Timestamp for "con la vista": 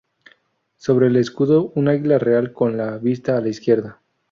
2.53-3.37